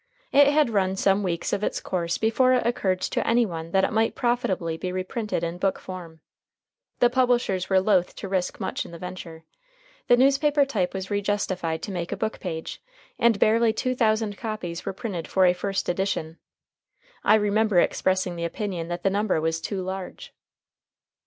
[0.31, 3.83] It had run some weeks of its course before it occurred to any one that
[3.83, 6.21] it might profitably be reprinted in book form.
[6.97, 9.43] The publishers were loath to risk much in the venture.
[10.07, 12.81] The newspaper type was rejustified to make a book page,
[13.19, 16.39] and barely two thousand copies were printed for a first edition.
[17.23, 20.33] I remember expressing the opinion that the number was too large.